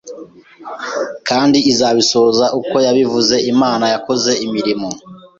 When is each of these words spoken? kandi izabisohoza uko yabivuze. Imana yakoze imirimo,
kandi 1.27 1.57
izabisohoza 1.71 2.45
uko 2.59 2.75
yabivuze. 2.85 3.35
Imana 3.51 3.85
yakoze 3.93 4.31
imirimo, 4.45 4.87